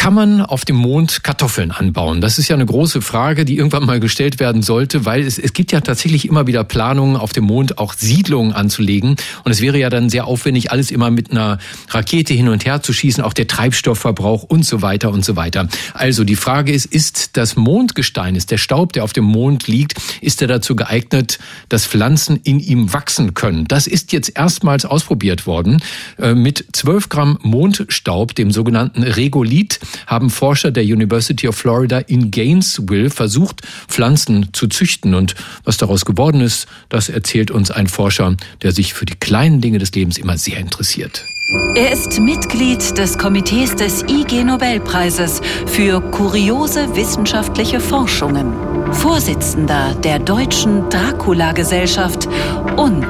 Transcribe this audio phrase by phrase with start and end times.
[0.00, 2.22] Kann man auf dem Mond Kartoffeln anbauen?
[2.22, 5.52] Das ist ja eine große Frage, die irgendwann mal gestellt werden sollte, weil es, es
[5.52, 9.16] gibt ja tatsächlich immer wieder Planungen, auf dem Mond auch Siedlungen anzulegen.
[9.44, 11.58] Und es wäre ja dann sehr aufwendig, alles immer mit einer
[11.90, 15.68] Rakete hin und her zu schießen, auch der Treibstoffverbrauch und so weiter und so weiter.
[15.92, 20.00] Also die Frage ist, ist das Mondgestein, ist der Staub, der auf dem Mond liegt,
[20.22, 21.38] ist er dazu geeignet,
[21.68, 23.66] dass Pflanzen in ihm wachsen können?
[23.68, 25.82] Das ist jetzt erstmals ausprobiert worden
[26.18, 32.30] äh, mit 12 Gramm Mondstaub, dem sogenannten Regolith haben Forscher der University of Florida in
[32.30, 35.14] Gainesville versucht, Pflanzen zu züchten.
[35.14, 39.60] Und was daraus geworden ist, das erzählt uns ein Forscher, der sich für die kleinen
[39.60, 41.24] Dinge des Lebens immer sehr interessiert.
[41.74, 48.52] Er ist Mitglied des Komitees des IG Nobelpreises für kuriose wissenschaftliche Forschungen,
[48.92, 52.28] Vorsitzender der Deutschen Dracula-Gesellschaft
[52.76, 53.06] und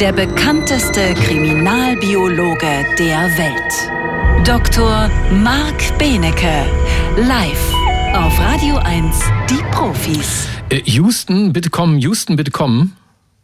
[0.00, 3.93] der bekannteste Kriminalbiologe der Welt.
[4.42, 5.08] Dr.
[5.30, 6.66] Marc Benecke,
[7.16, 7.72] live
[8.12, 9.16] auf Radio 1,
[9.48, 10.48] die Profis.
[10.68, 12.96] Äh, Houston, bitte kommen, Houston, bitte kommen.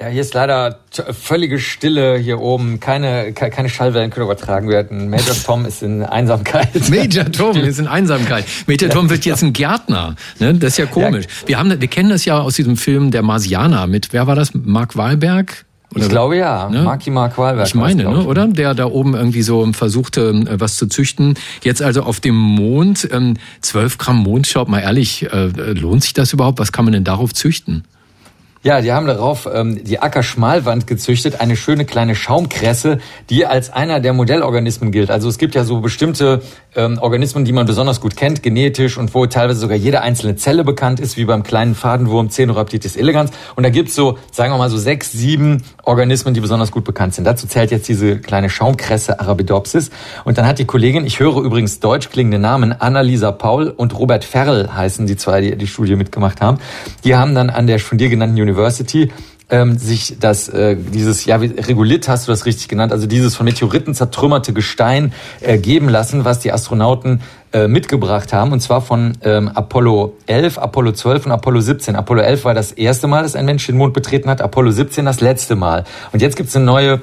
[0.00, 0.80] Ja, hier ist leider
[1.12, 2.80] völlige Stille hier oben.
[2.80, 5.08] Keine, keine Schallwellen können übertragen werden.
[5.08, 6.68] Major Tom ist in Einsamkeit.
[6.90, 8.44] Major Tom ist in Einsamkeit.
[8.66, 10.16] Major Tom wird jetzt ein Gärtner.
[10.40, 10.52] Ne?
[10.54, 11.26] Das ist ja komisch.
[11.46, 14.52] Wir, haben, wir kennen das ja aus diesem Film Der Marsianer mit, wer war das?
[14.52, 15.64] Mark Wahlberg?
[15.94, 16.82] Oder ich glaube ja, ne?
[16.82, 17.66] Marky Mark Wahlberg.
[17.66, 18.46] Ich meine, ne, oder?
[18.46, 21.34] Der da oben irgendwie so versuchte, äh, was zu züchten.
[21.62, 26.32] Jetzt also auf dem Mond, ähm, 12 Gramm Mondstaub, mal ehrlich, äh, lohnt sich das
[26.32, 26.58] überhaupt?
[26.58, 27.84] Was kann man denn darauf züchten?
[28.64, 33.98] Ja, die haben darauf ähm, die Ackerschmalwand gezüchtet, eine schöne kleine Schaumkresse, die als einer
[33.98, 35.10] der Modellorganismen gilt.
[35.10, 36.42] Also es gibt ja so bestimmte
[36.76, 40.62] ähm, Organismen, die man besonders gut kennt, genetisch und wo teilweise sogar jede einzelne Zelle
[40.62, 43.32] bekannt ist, wie beim kleinen Fadenwurm Cenorhabditis elegans.
[43.56, 47.14] Und da gibt's so, sagen wir mal so sechs, sieben Organismen, die besonders gut bekannt
[47.14, 47.24] sind.
[47.24, 49.90] Dazu zählt jetzt diese kleine Schaumkresse Arabidopsis.
[50.24, 54.24] Und dann hat die Kollegin, ich höre übrigens deutsch klingende Namen, Annalisa Paul und Robert
[54.24, 56.58] Ferrell heißen die zwei, die die Studie mitgemacht haben.
[57.02, 59.10] Die haben dann an der von dir genannten University
[59.52, 63.44] ähm, sich das äh, dieses ja Regolith hast du das richtig genannt, also dieses von
[63.44, 67.20] Meteoriten zertrümmerte Gestein äh, geben lassen, was die Astronauten
[67.52, 71.96] äh, mitgebracht haben und zwar von ähm, Apollo 11, Apollo 12 und Apollo 17.
[71.96, 75.04] Apollo 11 war das erste Mal, dass ein Mensch den Mond betreten hat, Apollo 17
[75.04, 75.84] das letzte Mal.
[76.12, 77.00] Und jetzt gibt's eine neue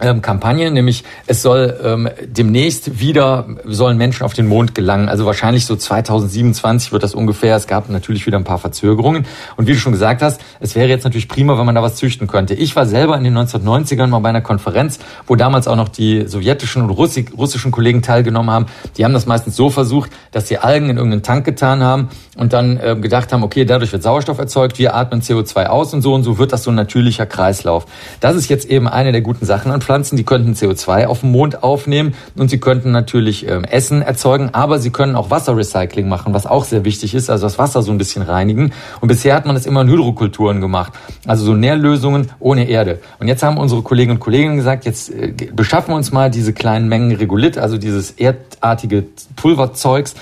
[0.00, 5.08] ähm, Kampagne, nämlich es soll ähm, demnächst wieder sollen Menschen auf den Mond gelangen.
[5.08, 7.56] Also wahrscheinlich so 2027 wird das ungefähr.
[7.56, 9.26] Es gab natürlich wieder ein paar Verzögerungen.
[9.56, 11.96] Und wie du schon gesagt hast, es wäre jetzt natürlich prima, wenn man da was
[11.96, 12.54] züchten könnte.
[12.54, 16.26] Ich war selber in den 1990ern mal bei einer Konferenz, wo damals auch noch die
[16.26, 18.66] sowjetischen und russischen Kollegen teilgenommen haben.
[18.96, 22.52] Die haben das meistens so versucht, dass sie Algen in irgendeinen Tank getan haben und
[22.52, 26.14] dann äh, gedacht haben, okay, dadurch wird Sauerstoff erzeugt, wir atmen CO2 aus und so
[26.14, 27.86] und so wird das so ein natürlicher Kreislauf.
[28.20, 31.32] Das ist jetzt eben eine der guten Sachen an Pflanzen, die könnten CO2 auf dem
[31.32, 36.34] Mond aufnehmen und sie könnten natürlich ähm, Essen erzeugen, aber sie können auch Wasserrecycling machen,
[36.34, 38.74] was auch sehr wichtig ist, also das Wasser so ein bisschen reinigen.
[39.00, 40.92] Und bisher hat man das immer in Hydrokulturen gemacht,
[41.26, 42.98] also so Nährlösungen ohne Erde.
[43.18, 46.52] Und jetzt haben unsere Kolleginnen und Kollegen gesagt, jetzt äh, beschaffen wir uns mal diese
[46.52, 49.06] kleinen Mengen Regolith, also dieses erdartige
[49.36, 50.16] Pulverzeugs,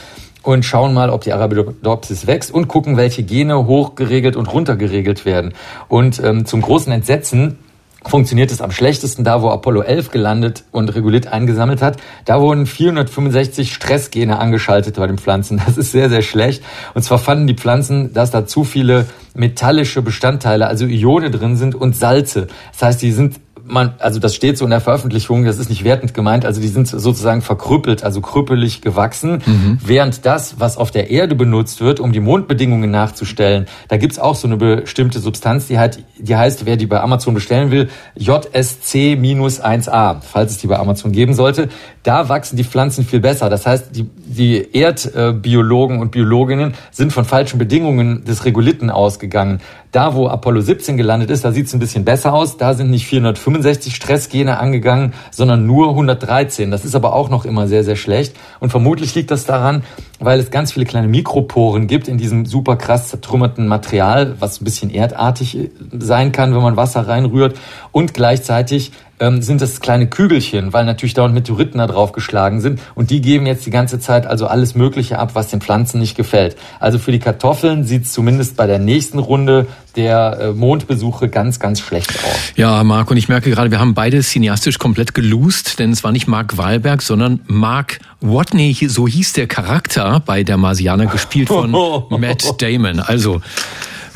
[0.45, 5.55] und schauen mal, ob die Arabidopsis wächst und gucken, welche Gene hochgeregelt und runtergeregelt werden.
[5.89, 7.59] Und ähm, zum großen Entsetzen
[8.09, 11.99] funktioniert es am schlechtesten da, wo Apollo 11 gelandet und Regolith eingesammelt hat.
[12.25, 15.61] Da wurden 465 Stressgene angeschaltet bei den Pflanzen.
[15.67, 16.63] Das ist sehr, sehr schlecht.
[16.95, 21.75] Und zwar fanden die Pflanzen, dass da zu viele metallische Bestandteile, also Ione drin sind
[21.75, 22.47] und Salze.
[22.73, 25.85] Das heißt, die sind man, also das steht so in der Veröffentlichung, das ist nicht
[25.85, 29.79] wertend gemeint, also die sind sozusagen verkrüppelt, also krüppelig gewachsen, mhm.
[29.85, 34.35] während das, was auf der Erde benutzt wird, um die Mondbedingungen nachzustellen, da gibt's auch
[34.35, 37.89] so eine bestimmte Substanz, die, halt, die heißt, wer die bei Amazon bestellen will,
[38.19, 41.69] JSC-1A, falls es die bei Amazon geben sollte,
[42.07, 43.51] da wachsen die Pflanzen viel besser.
[43.51, 49.61] Das heißt, die, die Erdbiologen und Biologinnen sind von falschen Bedingungen des Regolithen ausgegangen.
[49.91, 52.59] Da, wo Apollo 17 gelandet ist, da sieht es ein bisschen besser aus.
[52.59, 53.09] Da sind nicht
[53.57, 56.71] 465 Stressgene angegangen, sondern nur 113.
[56.71, 58.37] Das ist aber auch noch immer sehr, sehr schlecht.
[58.61, 59.83] Und vermutlich liegt das daran,
[60.19, 64.65] weil es ganz viele kleine Mikroporen gibt in diesem super krass zertrümmerten Material, was ein
[64.65, 67.57] bisschen erdartig sein kann, wenn man Wasser reinrührt.
[67.93, 72.81] Und gleichzeitig ähm, sind das kleine Kügelchen, weil natürlich dauernd Meteoriten da drauf geschlagen sind.
[72.95, 76.17] Und die geben jetzt die ganze Zeit also alles Mögliche ab, was den Pflanzen nicht
[76.17, 76.57] gefällt.
[76.81, 79.67] Also für die Kartoffeln sieht es zumindest bei der nächsten Runde
[79.97, 82.53] der äh, Mondbesuche ganz, ganz schlecht aus.
[82.57, 86.13] Ja, Marc, und ich merke gerade, wir haben beide cineastisch komplett geloost, denn es war
[86.13, 91.71] nicht Mark Wahlberg, sondern Mark Watney, so hieß der Charakter bei der Marsianer, gespielt von
[92.11, 93.01] Matt Damon.
[93.01, 93.41] Also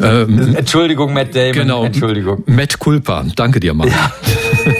[0.00, 1.52] ähm, Entschuldigung, Matt Damon.
[1.52, 1.84] Genau.
[1.84, 2.42] Entschuldigung.
[2.46, 3.24] Matt Culpa.
[3.36, 3.88] Danke dir, Mann.
[3.88, 4.12] Ja.